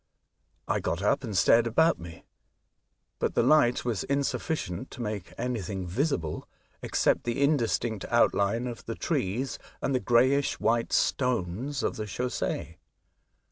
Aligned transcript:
I 0.67 0.79
got 0.79 1.03
up 1.03 1.23
and 1.23 1.37
stared 1.37 1.67
about 1.67 1.99
me, 1.99 2.23
but 3.19 3.35
the 3.35 3.43
light 3.43 3.85
was 3.85 4.03
insufl&cient 4.05 4.89
to 4.89 4.99
make 5.03 5.31
anything 5.37 5.85
visible, 5.85 6.47
except 6.81 7.23
the 7.23 7.43
indistinct 7.43 8.05
outline 8.09 8.65
of 8.65 8.83
the 8.85 8.95
trees 8.95 9.59
and 9.79 9.93
the 9.93 9.99
greyish 9.99 10.59
white 10.59 10.91
stones 10.91 11.83
of 11.83 11.97
the 11.97 12.07
chaussee. 12.07 12.77